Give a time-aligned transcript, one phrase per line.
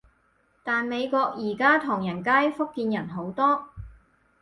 [0.63, 3.65] 但美國而家唐人街，福建人好多